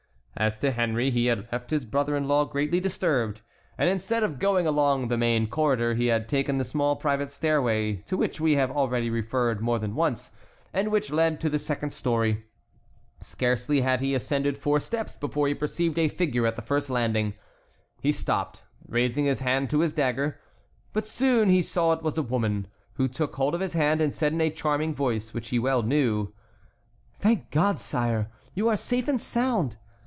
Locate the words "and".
3.77-3.87, 10.73-10.89, 24.01-24.15, 29.07-29.21